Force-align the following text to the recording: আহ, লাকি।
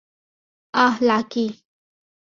আহ, 0.73 0.95
লাকি। 1.01 1.45